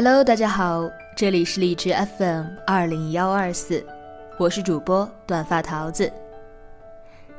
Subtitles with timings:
[0.00, 3.84] Hello，大家好，这里是荔枝 FM 二零幺二四，
[4.38, 6.08] 我是主播短发桃子。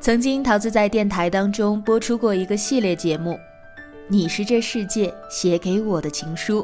[0.01, 3.31] 曾经，桃子在电台当中播出过一个系列节目，
[4.09, 6.61] 《你是这世界写给我的情书》，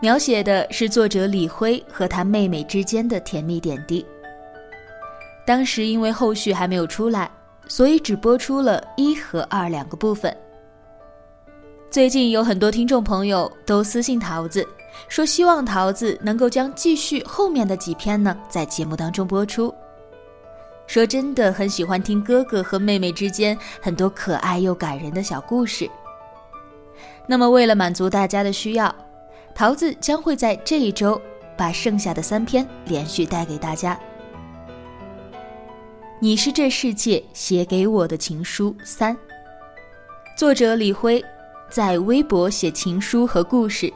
[0.00, 4.06] 描写的是作者李辉和他妹妹之间的甜蜜点滴。
[5.44, 7.28] 当时因为后续还没有出来，
[7.66, 10.32] 所以只播出了一和二两个部分。
[11.90, 14.64] 最近有很多听众朋友都私信桃子。
[15.08, 19.74] 说希望桃子能够将继续后面的几篇呢，在节目当中播出。
[20.86, 25.90] 说真的，很喜欢听哥哥和妹妹之间很多可爱又感人的小故事。
[27.26, 28.94] 那么，为了满足大家的需要，
[29.54, 31.20] 桃子将会在这一周
[31.56, 33.98] 把剩下的三篇连续带给大家。
[36.20, 39.16] 你是这世界写给我的情书三，
[40.36, 41.22] 作者李辉，
[41.68, 43.92] 在微博写情书和故事。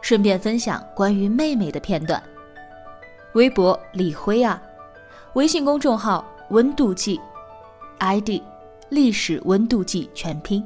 [0.00, 2.22] 顺便分享关于妹妹的片段。
[3.34, 4.60] 微博李辉啊，
[5.34, 7.20] 微信公众号温度计
[7.98, 8.42] ，ID
[8.88, 10.64] 历史温度计全拼。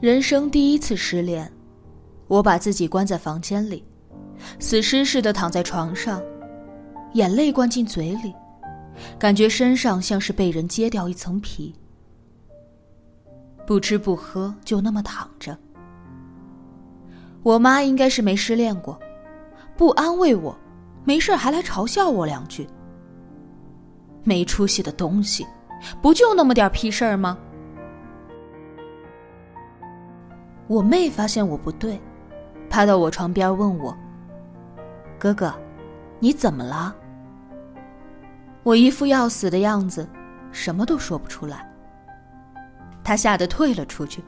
[0.00, 1.50] 人生第一次失恋，
[2.28, 3.82] 我把自己关在房间里，
[4.60, 6.22] 死尸似的躺在床上，
[7.14, 8.32] 眼泪灌进嘴里，
[9.18, 11.74] 感觉身上像是被人揭掉一层皮，
[13.66, 15.58] 不吃不喝就那么躺着。
[17.42, 18.96] 我妈应该是没失恋过，
[19.76, 20.56] 不安慰我，
[21.02, 22.68] 没事还来嘲笑我两句。
[24.22, 25.44] 没出息的东西，
[26.00, 27.36] 不就那么点屁事儿吗？
[30.68, 31.98] 我妹发现我不对，
[32.68, 33.96] 趴到我床边问我
[35.18, 35.52] ：“哥哥，
[36.20, 36.94] 你怎么了？”
[38.62, 40.06] 我一副要死的样子，
[40.52, 41.66] 什么都说不出来。
[43.02, 44.22] 她吓得退了出去。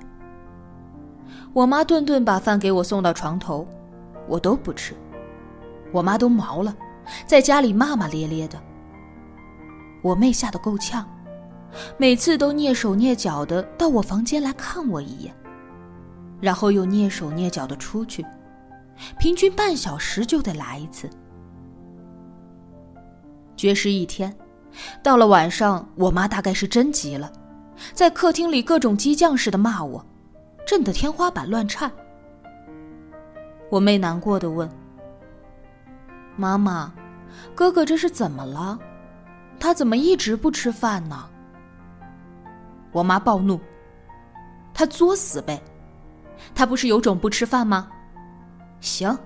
[1.53, 3.69] 我妈顿顿把饭给我送到床头，
[4.27, 4.95] 我都不吃。
[5.93, 6.75] 我妈都毛了，
[7.27, 8.59] 在家里骂骂咧咧的。
[10.01, 11.07] 我妹吓得够呛，
[11.99, 15.35] 每次都蹑手蹑脚的到我房间来看我一眼。
[16.41, 18.25] 然后又蹑手蹑脚的出去，
[19.19, 21.09] 平均半小时就得来一次。
[23.57, 24.35] 绝食一天，
[25.03, 27.31] 到了晚上，我妈大概是真急了，
[27.93, 30.05] 在客厅里各种激将似的骂我，
[30.67, 31.91] 震得天花板乱颤。
[33.69, 34.69] 我妹难过的问
[36.37, 36.93] ：“妈妈，
[37.55, 38.79] 哥哥这是怎么了？
[39.61, 41.29] 他怎么一直不吃饭呢？”
[42.93, 43.61] 我妈暴怒
[44.75, 45.63] ：“他作死呗！”
[46.55, 47.89] 他不是有种不吃饭吗？
[48.81, 49.17] 行，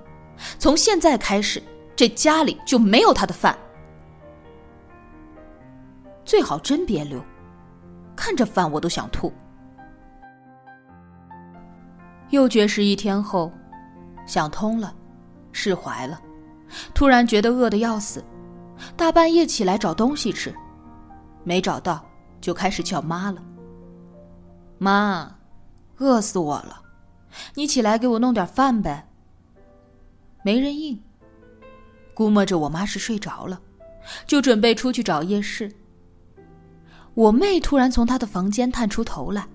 [0.58, 1.62] 从现在开始，
[1.94, 3.56] 这家里就没有他的饭。
[6.24, 7.22] 最好真别留，
[8.16, 9.32] 看着饭我都想吐。
[12.30, 13.52] 又绝食一天后，
[14.26, 14.92] 想通了，
[15.52, 16.20] 释怀了，
[16.94, 18.24] 突然觉得饿得要死，
[18.96, 20.52] 大半夜起来找东西吃，
[21.44, 22.04] 没找到
[22.40, 23.40] 就开始叫妈了。
[24.78, 25.30] 妈，
[25.98, 26.80] 饿死我了。
[27.54, 29.08] 你起来给我弄点饭呗。
[30.42, 31.00] 没人应，
[32.12, 33.60] 估摸着我妈是睡着了，
[34.26, 35.72] 就准备出去找夜市。
[37.14, 39.46] 我妹突然从她的房间探出头来，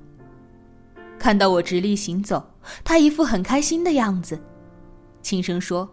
[1.20, 2.44] 看到我直立行走，
[2.84, 4.40] 她一副很开心的样子，
[5.22, 5.88] 轻声说：“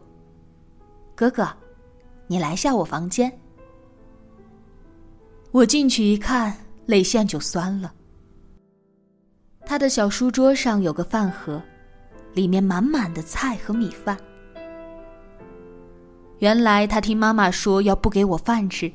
[1.15, 1.49] 哥哥，
[2.27, 3.31] 你来下我房间。”
[5.53, 6.57] 我进去一看，
[6.87, 7.93] 泪腺就酸了。
[9.65, 11.61] 他的小书桌上有个饭盒。
[12.37, 14.15] 里面满满的菜和米饭。
[16.39, 18.93] 原来他听妈妈说要不给我饭吃，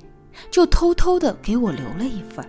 [0.51, 2.45] 就偷偷的给我留了一份。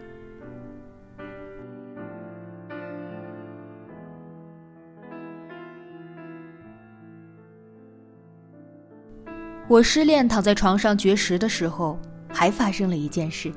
[9.66, 11.98] 我失恋躺在床上绝食的时候，
[12.28, 13.50] 还发生了一件事，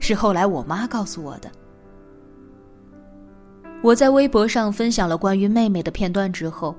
[0.00, 1.48] 是后来我妈告诉我的。
[3.82, 6.74] 我在微博上分享了关于妹妹的片段之后，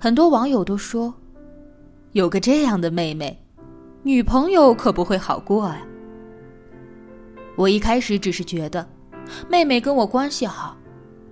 [0.00, 1.12] 很多网友都说，
[2.12, 3.38] 有个这样的妹妹，
[4.02, 5.82] 女朋友可不会好过呀。
[7.54, 8.88] 我一开始只是觉得，
[9.48, 10.76] 妹妹跟我关系好，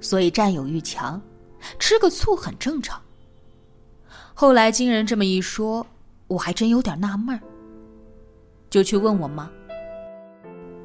[0.00, 1.20] 所以占有欲强，
[1.78, 3.00] 吃个醋很正常。
[4.34, 5.86] 后来经人这么一说。
[6.28, 7.40] 我还真有点纳闷儿，
[8.68, 9.48] 就去问我妈：“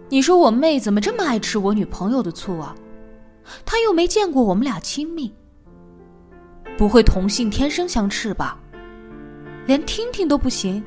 [0.08, 2.76] 你说我妹怎么这么爱吃我女朋友的醋啊？
[3.66, 5.34] 他又没见过我们俩亲密，
[6.78, 8.58] 不会同性天生相斥吧？
[9.68, 10.84] 连听听都不行？”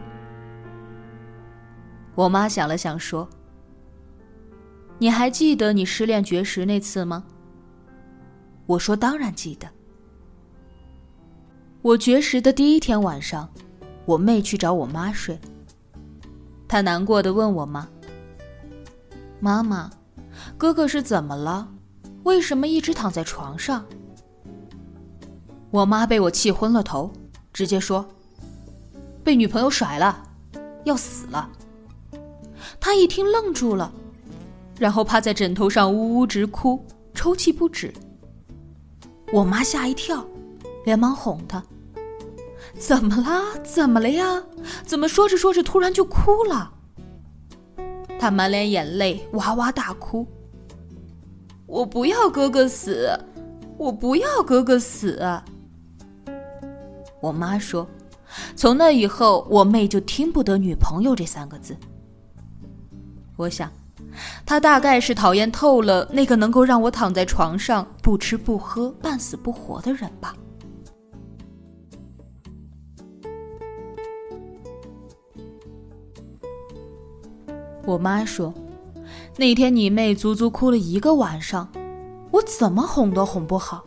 [2.14, 3.28] 我妈想了想说
[4.98, 7.24] ：“你还记得你失恋绝食那次吗？”
[8.66, 9.68] 我说：“当然记得。
[11.82, 13.48] 我绝食的第一天晚上。”
[14.06, 15.40] 我妹去找我妈睡，
[16.68, 17.88] 她难过的问我妈
[19.40, 19.90] ：“妈妈，
[20.58, 21.66] 哥哥是怎么了？
[22.24, 23.84] 为什么一直躺在床上？”
[25.70, 27.10] 我妈被我气昏了头，
[27.52, 28.04] 直接说
[29.24, 30.22] ：“被女朋友甩了，
[30.84, 31.48] 要死了。”
[32.80, 33.92] 她一听愣住了，
[34.78, 36.84] 然后趴在枕头上呜呜直哭，
[37.14, 37.92] 抽泣不止。
[39.32, 40.24] 我妈吓一跳，
[40.84, 41.62] 连忙哄她。
[42.78, 43.42] 怎么啦？
[43.62, 44.42] 怎么了呀？
[44.84, 46.72] 怎么说着说着突然就哭了？
[48.18, 50.26] 他满脸眼泪，哇哇大哭。
[51.66, 53.10] 我不要哥哥死，
[53.76, 55.18] 我不要哥哥死。
[57.20, 57.88] 我妈说，
[58.54, 61.74] 从那以后，我妹就听不得“女朋友”这三个字。
[63.36, 63.72] 我想，
[64.44, 70.36] 她大概是讨厌透了那个能够让我躺在床上不吃不喝、半死不活的人吧。
[77.86, 78.52] 我妈说
[79.36, 81.68] ：“那天你妹足足哭了一个晚上，
[82.30, 83.84] 我怎么哄都哄不好，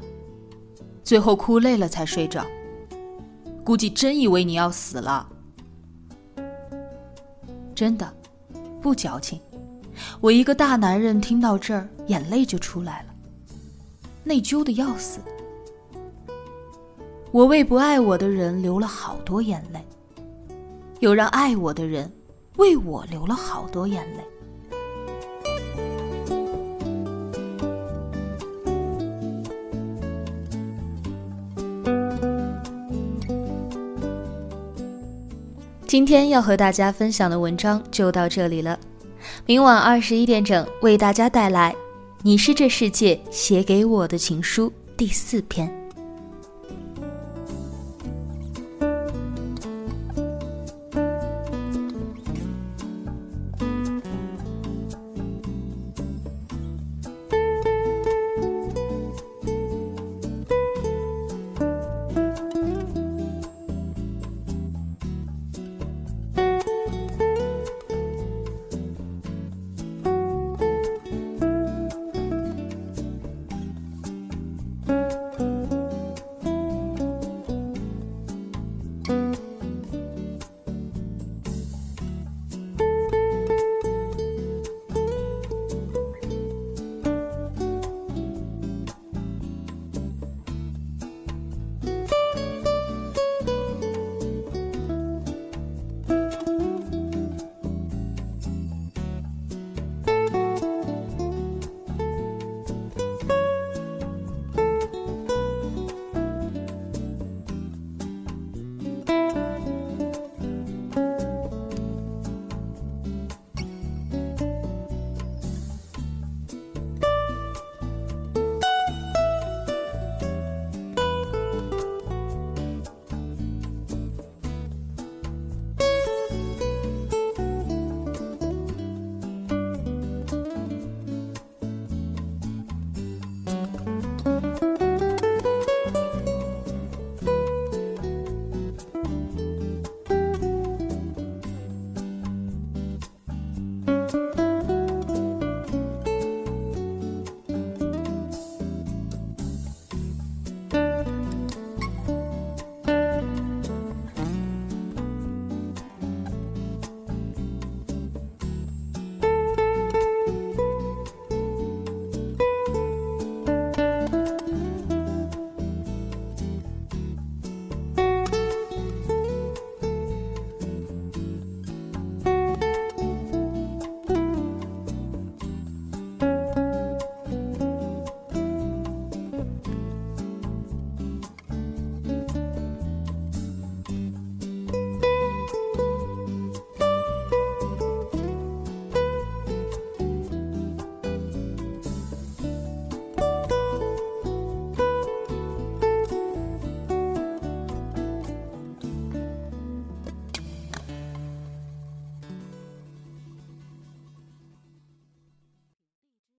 [1.03, 2.45] 最后哭累了才睡着。
[3.63, 5.27] 估计真以为你要死了，
[7.73, 8.13] 真的，
[8.81, 9.39] 不矫情。
[10.19, 13.15] 我一个大男人听到这儿，眼泪就出来了，
[14.23, 15.19] 内疚的要死。
[17.31, 19.79] 我为不爱我的人流了好多眼泪，
[20.99, 22.11] 有让爱我的人。”
[22.57, 24.23] 为我流了好多眼泪。
[35.97, 38.77] 今天要和大家分享的文章就到这里了。
[39.47, 41.73] 明晚二十一点整，为大家带来
[42.21, 45.86] 《你是这世界写给我的情书》第四篇。